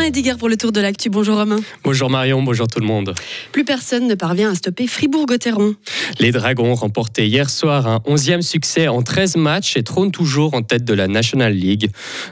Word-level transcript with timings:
Romain 0.00 0.08
Ediger 0.08 0.36
pour 0.38 0.48
le 0.48 0.56
tour 0.56 0.72
de 0.72 0.80
l'actu. 0.80 1.10
Bonjour 1.10 1.36
Romain. 1.36 1.60
Bonjour 1.84 2.08
Marion, 2.08 2.42
bonjour 2.42 2.66
tout 2.66 2.80
le 2.80 2.86
monde. 2.86 3.14
Plus 3.52 3.66
personne 3.66 4.06
ne 4.06 4.14
parvient 4.14 4.50
à 4.50 4.54
stopper 4.54 4.86
Fribourg-Gotteron. 4.86 5.74
Les 6.18 6.32
Dragons 6.32 6.74
remportaient 6.74 7.26
hier 7.26 7.50
soir 7.50 7.86
un 7.86 7.98
11e 8.06 8.40
succès 8.40 8.88
en 8.88 9.02
13 9.02 9.36
matchs 9.36 9.76
et 9.76 9.82
trônent 9.82 10.10
toujours 10.10 10.54
en 10.54 10.62
tête 10.62 10.84
de 10.84 10.94
la 10.94 11.06
National 11.06 11.52
League. 11.52 11.90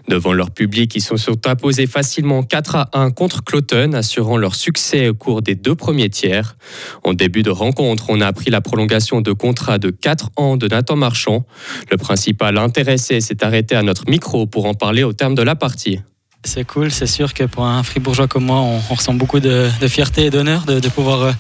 Devant 0.09 0.33
leur 0.33 0.51
public, 0.51 0.95
ils 0.97 1.03
se 1.03 1.15
sont 1.19 1.47
imposés 1.47 1.87
facilement 1.87 2.43
4 2.43 2.77
à 2.77 2.89
1 2.95 3.11
contre 3.11 3.45
Cloton, 3.45 3.93
assurant 3.93 4.39
leur 4.39 4.55
succès 4.55 5.11
au 5.11 5.15
cours 5.15 5.43
des 5.43 5.55
deux 5.55 5.75
premiers 5.75 6.09
tiers. 6.09 6.57
En 7.05 7.13
début 7.13 7.43
de 7.43 7.51
rencontre, 7.51 8.07
on 8.09 8.23
a 8.23 8.27
appris 8.29 8.51
la 8.51 8.63
prolongation 8.63 9.21
de 9.21 9.33
contrat 9.33 9.77
de 9.77 9.91
4 9.91 10.31
ans 10.37 10.57
de 10.57 10.69
Nathan 10.69 10.97
Marchand. 10.97 11.45
Le 11.91 11.99
principal 11.99 12.57
intéressé 12.57 13.21
s'est 13.21 13.45
arrêté 13.45 13.75
à 13.75 13.83
notre 13.83 14.09
micro 14.09 14.47
pour 14.47 14.65
en 14.65 14.73
parler 14.73 15.03
au 15.03 15.13
terme 15.13 15.35
de 15.35 15.43
la 15.43 15.55
partie. 15.55 15.99
C'est 16.45 16.65
cool, 16.65 16.93
c'est 16.93 17.09
sûr 17.09 17.35
que 17.35 17.43
pour 17.45 17.67
un 17.67 17.83
fribourgeois 17.83 18.29
comme 18.29 18.45
moi, 18.45 18.61
on, 18.61 18.79
ressent 18.95 19.13
beaucoup 19.13 19.41
de, 19.41 19.69
fierté 19.89 20.27
et 20.27 20.31
d'honneur 20.31 20.65
de, 20.67 20.89
pouvoir 20.89 21.23
euh, 21.23 21.33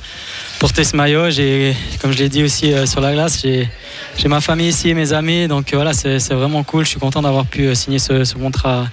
porter 0.59 0.83
ce 0.83 0.97
maillot. 0.97 1.29
Comme 2.01 2.12
je 2.12 2.19
l'ai 2.19 2.29
dit 2.29 2.43
aussi 2.43 2.73
euh, 2.73 2.84
sur 2.84 3.01
la 3.01 3.12
glace, 3.12 3.41
j'ai 3.41 4.29
ma 4.29 4.41
famille 4.41 4.69
ici, 4.69 4.95
mes 4.95 5.12
amis, 5.12 5.47
donc 5.47 5.73
voilà, 5.73 5.92
c'est 5.92 6.19
vraiment 6.30 6.65
cool. 6.65 6.84
Je 6.84 6.91
suis 6.91 7.01
content 7.01 7.23
d'avoir 7.23 7.47
pu 7.47 7.66
euh, 7.69 7.75
signer 7.77 8.01
ce 8.01 8.34
contrat 8.34 8.89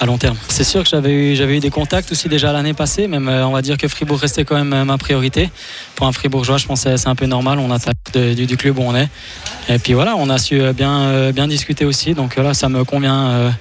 à 0.00 0.06
long 0.06 0.18
terme. 0.18 0.36
C'est 0.48 0.64
sûr 0.64 0.82
que 0.82 0.88
j'avais 0.88 1.12
eu, 1.12 1.60
des 1.60 1.70
contacts 1.70 2.10
aussi 2.12 2.28
déjà 2.28 2.52
l'année 2.52 2.74
passée, 2.74 3.06
même 3.06 3.28
euh, 3.28 3.46
on 3.46 3.52
va 3.52 3.62
dire 3.62 3.76
que 3.76 3.88
Fribourg 3.88 4.18
restait 4.18 4.44
quand 4.44 4.56
même 4.56 4.72
euh, 4.72 4.84
ma 4.84 4.98
priorité. 4.98 5.50
Pour 5.94 6.06
un 6.06 6.12
Fribourgeois, 6.12 6.58
je 6.58 6.66
pense 6.66 6.84
que 6.84 6.96
c'est 6.96 7.08
un 7.08 7.14
peu 7.14 7.26
normal, 7.26 7.58
on 7.58 7.70
attaque 7.70 7.96
du, 8.12 8.56
club 8.56 8.78
où 8.78 8.82
on 8.82 8.94
est. 8.94 9.08
Et 9.68 9.78
puis 9.78 9.92
voilà, 9.92 10.16
on 10.16 10.28
a 10.28 10.38
su 10.38 10.60
euh, 10.60 10.72
bien, 10.72 11.48
discuter 11.48 11.84
aussi, 11.84 12.14
donc 12.14 12.36
là 12.36 12.54
ça 12.54 12.68
me 12.68 12.84
convient 12.84 13.52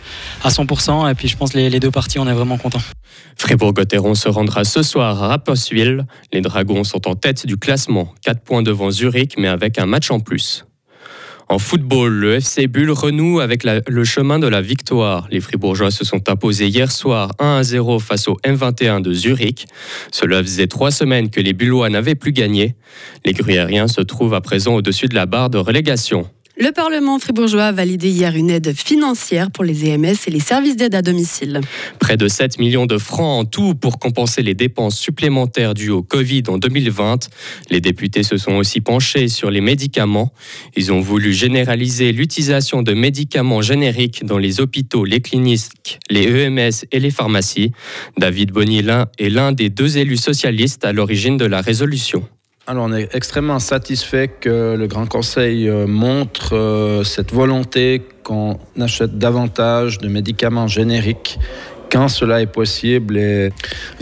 à 0.43 0.49
100%, 0.49 1.11
et 1.11 1.15
puis 1.15 1.27
je 1.27 1.37
pense 1.37 1.53
les, 1.53 1.69
les 1.69 1.79
deux 1.79 1.91
parties, 1.91 2.19
on 2.19 2.27
est 2.27 2.33
vraiment 2.33 2.57
contents. 2.57 2.81
Fribourg-Gotteron 3.37 4.15
se 4.15 4.29
rendra 4.29 4.63
ce 4.63 4.83
soir 4.83 5.23
à 5.23 5.27
Rapperswil. 5.27 6.05
Les 6.31 6.41
Dragons 6.41 6.83
sont 6.83 7.07
en 7.07 7.15
tête 7.15 7.45
du 7.45 7.57
classement, 7.57 8.13
4 8.23 8.41
points 8.41 8.61
devant 8.61 8.89
Zurich, 8.91 9.35
mais 9.37 9.47
avec 9.47 9.79
un 9.79 9.85
match 9.85 10.11
en 10.11 10.19
plus. 10.19 10.65
En 11.49 11.59
football, 11.59 12.13
le 12.13 12.35
FC 12.35 12.67
Bulle 12.67 12.91
renoue 12.91 13.39
avec 13.39 13.63
le 13.63 14.03
chemin 14.03 14.39
de 14.39 14.47
la 14.47 14.61
victoire. 14.61 15.27
Les 15.29 15.39
Fribourgeois 15.39 15.91
se 15.91 16.05
sont 16.05 16.29
imposés 16.29 16.67
hier 16.67 16.91
soir 16.91 17.31
1 17.39 17.57
à 17.57 17.63
0 17.63 17.99
face 17.99 18.27
au 18.27 18.39
M21 18.43 19.01
de 19.01 19.13
Zurich. 19.13 19.67
Cela 20.11 20.41
faisait 20.41 20.67
trois 20.67 20.91
semaines 20.91 21.29
que 21.29 21.41
les 21.41 21.53
Bullois 21.53 21.89
n'avaient 21.89 22.15
plus 22.15 22.31
gagné. 22.31 22.75
Les 23.25 23.33
Gruyériens 23.33 23.87
se 23.87 24.01
trouvent 24.01 24.33
à 24.33 24.41
présent 24.41 24.75
au-dessus 24.75 25.07
de 25.07 25.15
la 25.15 25.25
barre 25.25 25.49
de 25.49 25.57
relégation. 25.57 26.29
Le 26.55 26.71
Parlement 26.71 27.17
fribourgeois 27.17 27.65
a 27.65 27.71
validé 27.71 28.09
hier 28.09 28.35
une 28.35 28.51
aide 28.51 28.73
financière 28.73 29.49
pour 29.49 29.63
les 29.63 29.89
EMS 29.89 30.13
et 30.27 30.29
les 30.29 30.39
services 30.39 30.75
d'aide 30.75 30.93
à 30.93 31.01
domicile. 31.01 31.61
Près 31.97 32.15
de 32.15 32.27
7 32.27 32.59
millions 32.59 32.85
de 32.85 32.99
francs 32.99 33.41
en 33.41 33.43
tout 33.43 33.73
pour 33.73 33.97
compenser 33.97 34.43
les 34.43 34.53
dépenses 34.53 34.95
supplémentaires 34.95 35.73
dues 35.73 35.89
au 35.89 36.03
Covid 36.03 36.43
en 36.49 36.59
2020. 36.59 37.27
Les 37.71 37.81
députés 37.81 38.21
se 38.21 38.37
sont 38.37 38.53
aussi 38.53 38.81
penchés 38.81 39.29
sur 39.29 39.49
les 39.49 39.61
médicaments. 39.61 40.31
Ils 40.75 40.93
ont 40.93 41.01
voulu 41.01 41.33
généraliser 41.33 42.11
l'utilisation 42.11 42.83
de 42.83 42.93
médicaments 42.93 43.63
génériques 43.63 44.23
dans 44.23 44.37
les 44.37 44.61
hôpitaux, 44.61 45.05
les 45.05 45.21
cliniques, 45.21 45.99
les 46.11 46.27
EMS 46.27 46.85
et 46.91 46.99
les 46.99 47.11
pharmacies. 47.11 47.71
David 48.19 48.51
Bonilin 48.51 49.07
est 49.17 49.29
l'un 49.29 49.53
des 49.53 49.69
deux 49.69 49.97
élus 49.97 50.17
socialistes 50.17 50.85
à 50.85 50.93
l'origine 50.93 51.37
de 51.37 51.45
la 51.45 51.61
résolution. 51.61 52.23
Alors 52.65 52.85
on 52.85 52.93
est 52.93 53.13
extrêmement 53.13 53.59
satisfait 53.59 54.29
que 54.29 54.75
le 54.75 54.87
Grand 54.87 55.05
Conseil 55.05 55.67
euh, 55.67 55.85
montre 55.85 56.55
euh, 56.55 57.03
cette 57.03 57.33
volonté 57.33 58.01
qu'on 58.23 58.57
achète 58.79 59.17
davantage 59.17 59.97
de 59.97 60.07
médicaments 60.07 60.67
génériques 60.67 61.39
quand 61.93 62.07
cela 62.07 62.41
est 62.41 62.47
possible. 62.47 63.13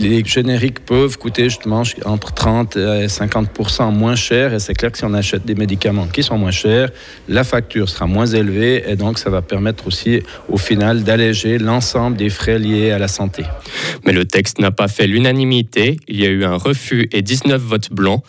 les 0.00 0.24
génériques 0.24 0.80
peuvent 0.80 1.18
coûter 1.18 1.44
justement 1.44 1.82
entre 2.06 2.32
30 2.32 2.76
et 2.76 3.06
50% 3.06 3.92
moins 3.92 4.16
cher. 4.16 4.54
Et 4.54 4.60
c'est 4.60 4.72
clair 4.72 4.90
que 4.90 4.96
si 4.96 5.04
on 5.04 5.12
achète 5.12 5.44
des 5.44 5.54
médicaments 5.54 6.06
qui 6.06 6.22
sont 6.22 6.38
moins 6.38 6.50
chers, 6.50 6.90
la 7.28 7.44
facture 7.44 7.90
sera 7.90 8.06
moins 8.06 8.24
élevée. 8.24 8.82
Et 8.88 8.96
donc, 8.96 9.18
ça 9.18 9.28
va 9.28 9.42
permettre 9.42 9.86
aussi, 9.86 10.22
au 10.48 10.56
final, 10.56 11.04
d'alléger 11.04 11.58
l'ensemble 11.58 12.16
des 12.16 12.30
frais 12.30 12.58
liés 12.58 12.92
à 12.92 12.98
la 12.98 13.08
santé. 13.08 13.44
Mais 14.06 14.12
le 14.12 14.24
texte 14.24 14.58
n'a 14.58 14.70
pas 14.70 14.88
fait 14.88 15.06
l'unanimité. 15.06 15.98
Il 16.08 16.18
y 16.18 16.24
a 16.24 16.30
eu 16.30 16.44
un 16.44 16.56
refus 16.56 17.10
et 17.12 17.20
19 17.20 17.60
votes 17.60 17.92
blancs. 17.92 18.22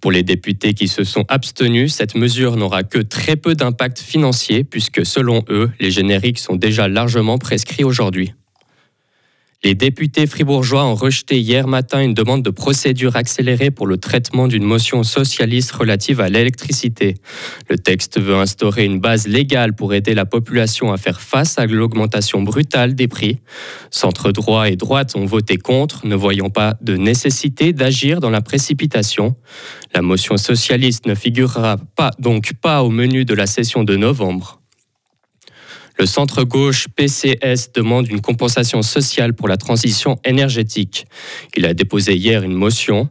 Pour 0.00 0.12
les 0.12 0.22
députés 0.22 0.72
qui 0.72 0.88
se 0.88 1.04
sont 1.04 1.26
abstenus, 1.28 1.92
cette 1.94 2.14
mesure 2.14 2.56
n'aura 2.56 2.84
que 2.84 2.98
très 2.98 3.36
peu 3.36 3.54
d'impact 3.54 3.98
financier 3.98 4.64
puisque 4.64 5.04
selon 5.04 5.44
eux, 5.50 5.70
les 5.78 5.90
génériques 5.90 6.38
sont 6.38 6.56
déjà 6.56 6.88
largement 6.88 7.36
prescrits 7.36 7.84
aujourd'hui. 7.84 8.32
Les 9.62 9.74
députés 9.74 10.26
fribourgeois 10.26 10.86
ont 10.86 10.94
rejeté 10.94 11.38
hier 11.38 11.68
matin 11.68 12.00
une 12.00 12.14
demande 12.14 12.42
de 12.42 12.48
procédure 12.48 13.16
accélérée 13.16 13.70
pour 13.70 13.86
le 13.86 13.98
traitement 13.98 14.48
d'une 14.48 14.64
motion 14.64 15.02
socialiste 15.02 15.72
relative 15.72 16.22
à 16.22 16.30
l'électricité. 16.30 17.16
Le 17.68 17.76
texte 17.76 18.18
veut 18.18 18.36
instaurer 18.36 18.86
une 18.86 19.00
base 19.00 19.26
légale 19.26 19.74
pour 19.74 19.92
aider 19.92 20.14
la 20.14 20.24
population 20.24 20.94
à 20.94 20.96
faire 20.96 21.20
face 21.20 21.58
à 21.58 21.66
l'augmentation 21.66 22.40
brutale 22.40 22.94
des 22.94 23.06
prix. 23.06 23.38
Centre 23.90 24.32
droit 24.32 24.70
et 24.70 24.76
droite 24.76 25.14
ont 25.14 25.26
voté 25.26 25.58
contre, 25.58 26.06
ne 26.06 26.14
voyant 26.14 26.48
pas 26.48 26.76
de 26.80 26.96
nécessité 26.96 27.74
d'agir 27.74 28.20
dans 28.20 28.30
la 28.30 28.40
précipitation. 28.40 29.36
La 29.94 30.00
motion 30.00 30.38
socialiste 30.38 31.04
ne 31.04 31.14
figurera 31.14 31.76
donc 32.18 32.54
pas 32.54 32.82
au 32.82 32.88
menu 32.88 33.26
de 33.26 33.34
la 33.34 33.46
session 33.46 33.84
de 33.84 33.96
novembre. 33.98 34.59
Le 36.00 36.06
centre-gauche 36.06 36.88
PCS 36.96 37.72
demande 37.74 38.08
une 38.08 38.22
compensation 38.22 38.80
sociale 38.80 39.34
pour 39.34 39.48
la 39.48 39.58
transition 39.58 40.18
énergétique. 40.24 41.04
Il 41.54 41.66
a 41.66 41.74
déposé 41.74 42.16
hier 42.16 42.42
une 42.42 42.54
motion. 42.54 43.10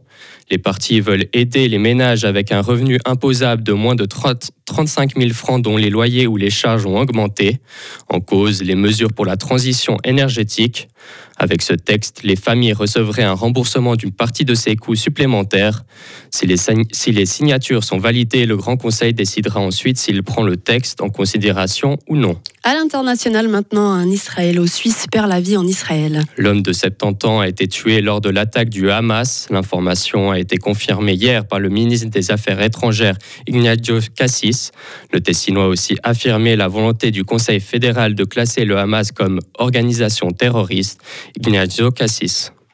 Les 0.50 0.58
partis 0.58 0.98
veulent 0.98 1.28
aider 1.32 1.68
les 1.68 1.78
ménages 1.78 2.24
avec 2.24 2.50
un 2.50 2.60
revenu 2.60 2.98
imposable 3.04 3.62
de 3.62 3.72
moins 3.72 3.94
de 3.94 4.06
35 4.06 5.16
000 5.16 5.30
francs 5.32 5.62
dont 5.62 5.76
les 5.76 5.88
loyers 5.88 6.26
ou 6.26 6.36
les 6.36 6.50
charges 6.50 6.84
ont 6.84 6.98
augmenté. 6.98 7.60
En 8.08 8.18
cause, 8.18 8.60
les 8.60 8.74
mesures 8.74 9.12
pour 9.12 9.24
la 9.24 9.36
transition 9.36 9.96
énergétique. 10.02 10.88
Avec 11.36 11.62
ce 11.62 11.72
texte, 11.72 12.20
les 12.22 12.36
familles 12.36 12.74
recevraient 12.74 13.24
un 13.24 13.32
remboursement 13.32 13.96
d'une 13.96 14.12
partie 14.12 14.44
de 14.44 14.54
ces 14.54 14.76
coûts 14.76 14.94
supplémentaires. 14.94 15.84
Si 16.30 16.46
les, 16.46 16.56
si 16.92 17.12
les 17.12 17.24
signatures 17.24 17.82
sont 17.82 17.98
validées, 17.98 18.44
le 18.44 18.58
Grand 18.58 18.76
Conseil 18.76 19.14
décidera 19.14 19.60
ensuite 19.60 19.96
s'il 19.96 20.22
prend 20.22 20.42
le 20.42 20.58
texte 20.58 21.00
en 21.00 21.08
considération 21.08 21.96
ou 22.08 22.16
non. 22.16 22.38
À 22.62 22.74
l'international 22.74 23.48
maintenant, 23.48 23.90
un 23.90 24.10
Israélo-Suisse 24.10 25.06
perd 25.10 25.30
la 25.30 25.40
vie 25.40 25.56
en 25.56 25.66
Israël. 25.66 26.24
L'homme 26.36 26.60
de 26.60 26.74
70 26.74 27.26
ans 27.26 27.40
a 27.40 27.48
été 27.48 27.66
tué 27.66 28.02
lors 28.02 28.20
de 28.20 28.28
l'attaque 28.28 28.68
du 28.68 28.90
Hamas. 28.90 29.48
L'information 29.50 30.30
a 30.30 30.38
été 30.38 30.58
confirmée 30.58 31.14
hier 31.14 31.46
par 31.46 31.58
le 31.58 31.70
ministre 31.70 32.10
des 32.10 32.30
Affaires 32.30 32.60
étrangères 32.60 33.16
Ignacio 33.46 34.00
Cassis. 34.14 34.72
Le 35.10 35.22
Tessinois 35.22 35.64
a 35.64 35.68
aussi 35.68 35.96
affirmé 36.02 36.54
la 36.54 36.68
volonté 36.68 37.10
du 37.10 37.24
Conseil 37.24 37.60
fédéral 37.60 38.14
de 38.14 38.24
classer 38.24 38.66
le 38.66 38.76
Hamas 38.76 39.10
comme 39.10 39.40
organisation 39.56 40.30
terroriste. 40.30 40.99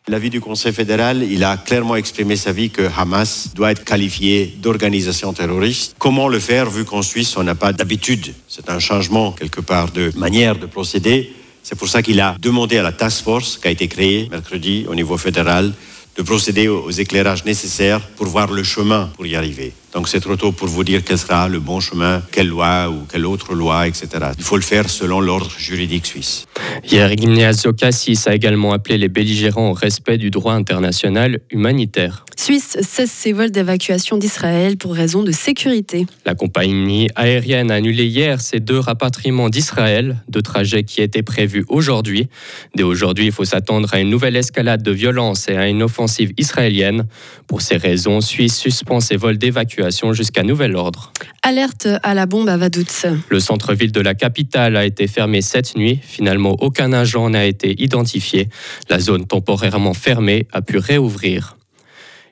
L'avis 0.08 0.30
du 0.30 0.40
Conseil 0.40 0.72
fédéral, 0.72 1.24
il 1.28 1.42
a 1.42 1.56
clairement 1.56 1.96
exprimé 1.96 2.36
sa 2.36 2.52
vie 2.52 2.70
que 2.70 2.88
Hamas 2.96 3.54
doit 3.56 3.72
être 3.72 3.82
qualifié 3.82 4.54
d'organisation 4.62 5.32
terroriste. 5.32 5.96
Comment 5.98 6.28
le 6.28 6.38
faire 6.38 6.70
vu 6.70 6.84
qu'en 6.84 7.02
Suisse, 7.02 7.36
on 7.36 7.42
n'a 7.42 7.56
pas 7.56 7.72
d'habitude? 7.72 8.32
C'est 8.46 8.70
un 8.70 8.78
changement 8.78 9.32
quelque 9.32 9.60
part 9.60 9.90
de 9.90 10.12
manière 10.16 10.56
de 10.56 10.66
procéder. 10.66 11.32
C'est 11.64 11.76
pour 11.76 11.88
ça 11.88 12.02
qu'il 12.02 12.20
a 12.20 12.36
demandé 12.40 12.78
à 12.78 12.84
la 12.84 12.92
task 12.92 13.24
force 13.24 13.58
qui 13.58 13.66
a 13.66 13.72
été 13.72 13.88
créée 13.88 14.28
mercredi 14.30 14.86
au 14.88 14.94
niveau 14.94 15.16
fédéral 15.16 15.72
de 16.16 16.22
procéder 16.22 16.68
aux 16.68 16.92
éclairages 16.92 17.44
nécessaires 17.44 18.00
pour 18.00 18.26
voir 18.26 18.52
le 18.52 18.62
chemin 18.62 19.10
pour 19.16 19.26
y 19.26 19.34
arriver. 19.34 19.72
Donc 19.96 20.08
c'est 20.08 20.20
trop 20.20 20.36
tôt 20.36 20.52
pour 20.52 20.68
vous 20.68 20.84
dire 20.84 21.00
quel 21.02 21.16
sera 21.16 21.48
le 21.48 21.58
bon 21.58 21.80
chemin, 21.80 22.22
quelle 22.30 22.48
loi 22.48 22.90
ou 22.90 23.06
quelle 23.10 23.24
autre 23.24 23.54
loi, 23.54 23.88
etc. 23.88 24.08
Il 24.36 24.44
faut 24.44 24.56
le 24.56 24.62
faire 24.62 24.90
selon 24.90 25.20
l'ordre 25.20 25.50
juridique 25.56 26.04
suisse. 26.04 26.44
Hier, 26.84 27.10
Ignazio 27.10 27.72
Cassis 27.72 28.26
a 28.26 28.34
également 28.34 28.74
appelé 28.74 28.98
les 28.98 29.08
belligérants 29.08 29.70
au 29.70 29.72
respect 29.72 30.18
du 30.18 30.30
droit 30.30 30.52
international 30.52 31.40
humanitaire. 31.50 32.26
Suisse 32.36 32.76
cesse 32.82 33.10
ses 33.10 33.32
vols 33.32 33.50
d'évacuation 33.50 34.18
d'Israël 34.18 34.76
pour 34.76 34.92
raison 34.92 35.22
de 35.22 35.32
sécurité. 35.32 36.04
La 36.26 36.34
compagnie 36.34 37.08
aérienne 37.16 37.70
a 37.70 37.76
annulé 37.76 38.04
hier 38.04 38.42
ses 38.42 38.60
deux 38.60 38.78
rapatriements 38.78 39.48
d'Israël, 39.48 40.18
deux 40.28 40.42
trajets 40.42 40.84
qui 40.84 41.00
étaient 41.00 41.22
prévus 41.22 41.64
aujourd'hui. 41.68 42.28
Dès 42.74 42.82
aujourd'hui, 42.82 43.24
il 43.24 43.32
faut 43.32 43.46
s'attendre 43.46 43.88
à 43.94 43.98
une 43.98 44.10
nouvelle 44.10 44.36
escalade 44.36 44.82
de 44.82 44.92
violence 44.92 45.48
et 45.48 45.56
à 45.56 45.68
une 45.68 45.82
offensive 45.82 46.34
israélienne. 46.36 47.06
Pour 47.46 47.62
ces 47.62 47.78
raisons, 47.78 48.20
Suisse 48.20 48.58
suspend 48.58 49.00
ses 49.00 49.16
vols 49.16 49.38
d'évacuation 49.38 49.85
jusqu'à 50.12 50.42
nouvel 50.42 50.76
ordre. 50.76 51.12
Alerte 51.42 51.88
à 52.02 52.14
la 52.14 52.26
bombe 52.26 52.48
à 52.48 52.56
Vaduz. 52.56 53.06
Le 53.28 53.40
centre-ville 53.40 53.92
de 53.92 54.00
la 54.00 54.14
capitale 54.14 54.76
a 54.76 54.84
été 54.84 55.06
fermé 55.06 55.42
cette 55.42 55.76
nuit. 55.76 55.98
Finalement, 56.02 56.56
aucun 56.60 56.92
agent 56.92 57.30
n'a 57.30 57.44
été 57.44 57.80
identifié. 57.82 58.48
La 58.88 58.98
zone 58.98 59.26
temporairement 59.26 59.94
fermée 59.94 60.46
a 60.52 60.62
pu 60.62 60.78
réouvrir. 60.78 61.56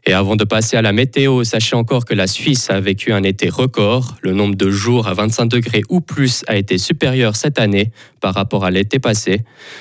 Et 0.07 0.13
avant 0.13 0.37
de 0.37 0.45
passer 0.45 0.77
à 0.77 0.83
la 0.83 0.93
météo, 0.93 1.45
sachez 1.45 1.77
encore 1.77 2.05
que 2.05 2.13
la 2.13 2.27
Suisse 2.27 2.69
a 2.69 2.79
vécu 2.79 3.13
un 3.13 3.23
été 3.23 3.49
record. 3.49 4.17
Le 4.21 4.33
nombre 4.33 4.55
de 4.55 4.71
jours 4.71 5.09
à 5.09 5.15
25 5.15 5.47
degrés 5.47 5.83
ou 5.89 6.03
plus 6.03 6.45
a 6.47 6.57
été 6.57 6.77
supérieur 6.77 7.37
cette 7.37 7.59
année 7.59 7.91
par 8.21 8.35
rapport 8.35 8.67
à 8.67 8.71
l'été 8.71 8.99
passé. 8.99 9.41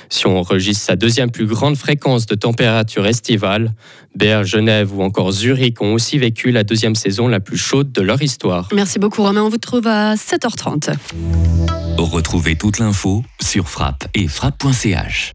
Si 0.09 0.25
on 0.25 0.37
enregistre 0.37 0.85
sa 0.85 0.95
deuxième 0.95 1.29
plus 1.29 1.45
grande 1.45 1.75
fréquence 1.75 2.25
de 2.25 2.35
température 2.35 3.05
estivale, 3.05 3.73
Berne, 4.15 4.45
Genève 4.45 4.95
ou 4.97 5.01
encore 5.01 5.31
Zurich 5.31 5.81
ont 5.81 5.93
aussi 5.93 6.17
vécu 6.17 6.51
la 6.51 6.63
deuxième 6.63 6.95
saison 6.95 7.27
la 7.27 7.41
plus 7.41 7.57
chaude 7.57 7.91
de 7.91 8.01
leur 8.01 8.21
histoire. 8.21 8.69
Merci 8.73 8.99
beaucoup 8.99 9.23
Romain, 9.23 9.43
on 9.43 9.49
vous 9.49 9.57
trouve 9.57 9.87
à 9.87 10.15
7h30. 10.15 10.93
Retrouvez 11.97 12.55
toute 12.55 12.79
l'info 12.79 13.23
sur 13.41 13.69
frappe 13.69 14.07
et 14.13 14.27
frappe.ch. 14.27 15.33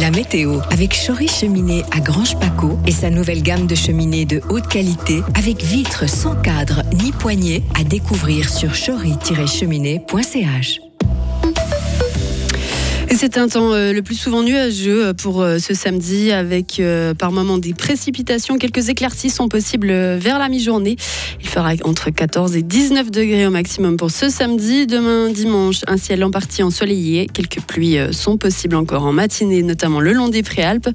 La 0.00 0.10
météo 0.10 0.60
avec 0.70 0.94
Chory 0.94 1.28
Cheminée 1.28 1.84
à 1.92 2.00
Grange 2.00 2.38
Paco 2.38 2.78
et 2.86 2.92
sa 2.92 3.10
nouvelle 3.10 3.42
gamme 3.42 3.66
de 3.66 3.69
cheminées 3.74 4.26
de 4.26 4.40
haute 4.48 4.68
qualité 4.68 5.22
avec 5.34 5.62
vitres 5.62 6.08
sans 6.08 6.36
cadre 6.36 6.82
ni 7.02 7.12
poignée 7.12 7.62
à 7.78 7.84
découvrir 7.84 8.48
sur 8.48 8.72
chory-cheminée.ch. 8.72 10.89
C'est 13.22 13.36
un 13.36 13.48
temps 13.48 13.74
euh, 13.74 13.92
le 13.92 14.00
plus 14.00 14.14
souvent 14.14 14.42
nuageux 14.42 15.08
euh, 15.08 15.12
pour 15.12 15.42
euh, 15.42 15.58
ce 15.58 15.74
samedi 15.74 16.32
avec 16.32 16.80
par 17.18 17.32
moments 17.32 17.58
des 17.58 17.74
précipitations. 17.74 18.56
Quelques 18.56 18.88
éclaircies 18.88 19.28
sont 19.28 19.48
possibles 19.48 19.92
vers 19.92 20.38
la 20.38 20.48
mi-journée. 20.48 20.96
Il 21.42 21.46
fera 21.46 21.72
entre 21.84 22.08
14 22.08 22.56
et 22.56 22.62
19 22.62 23.10
degrés 23.10 23.46
au 23.46 23.50
maximum 23.50 23.98
pour 23.98 24.10
ce 24.10 24.30
samedi. 24.30 24.86
Demain 24.86 25.28
dimanche, 25.28 25.80
un 25.86 25.98
ciel 25.98 26.24
en 26.24 26.30
partie 26.30 26.62
ensoleillé. 26.62 27.26
Quelques 27.26 27.60
pluies 27.60 27.98
sont 28.12 28.38
possibles 28.38 28.76
encore 28.76 29.04
en 29.04 29.12
matinée, 29.12 29.62
notamment 29.62 30.00
le 30.00 30.12
long 30.12 30.28
des 30.28 30.42
préalpes. 30.42 30.88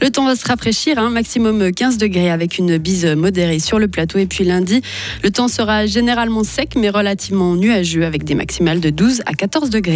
Le 0.00 0.10
temps 0.10 0.26
va 0.26 0.36
se 0.36 0.46
rafraîchir, 0.46 0.98
hein, 0.98 1.10
maximum 1.10 1.72
15 1.72 1.98
degrés 1.98 2.30
avec 2.30 2.58
une 2.58 2.78
bise 2.78 3.06
modérée 3.06 3.58
sur 3.58 3.80
le 3.80 3.88
plateau. 3.88 4.18
Et 4.18 4.26
puis 4.26 4.44
lundi, 4.44 4.82
le 5.24 5.32
temps 5.32 5.48
sera 5.48 5.86
généralement 5.86 6.44
sec 6.44 6.74
mais 6.76 6.90
relativement 6.90 7.56
nuageux 7.56 8.04
avec 8.04 8.22
des 8.22 8.36
maximales 8.36 8.80
de 8.80 8.90
12 8.90 9.22
à 9.26 9.32
14 9.32 9.70
degrés. 9.70 9.90